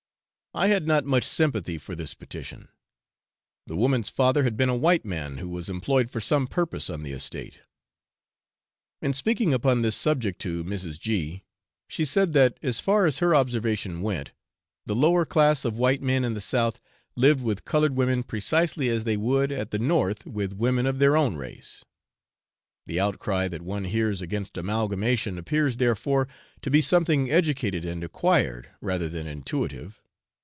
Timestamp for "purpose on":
6.45-7.03